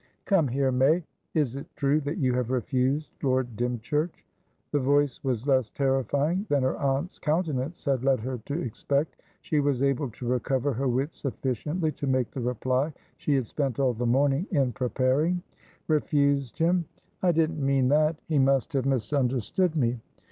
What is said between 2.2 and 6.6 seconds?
have refused Lord Dymchurch?" The voice was less terrifying